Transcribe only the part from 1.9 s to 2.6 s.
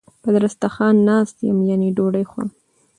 ډوډی خورم